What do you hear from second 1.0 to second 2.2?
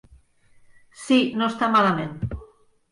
Sí, no està malament.